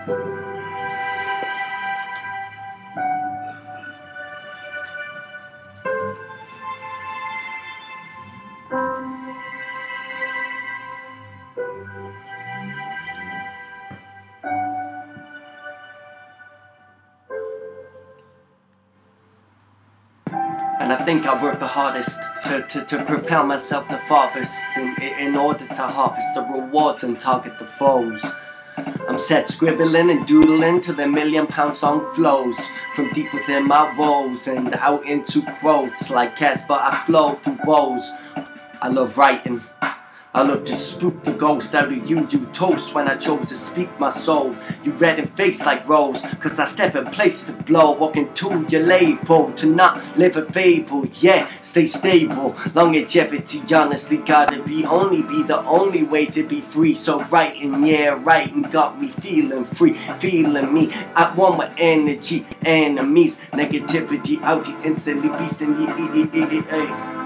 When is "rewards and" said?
26.42-27.20